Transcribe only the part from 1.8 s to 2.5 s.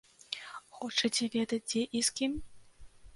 і з кім?